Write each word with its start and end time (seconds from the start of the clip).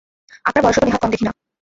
আপনার 0.45 0.63
বয়সও 0.63 0.81
তো 0.81 0.85
নেহাত 0.85 1.01
কম 1.01 1.09
দেখি 1.11 1.25
না। 1.25 1.31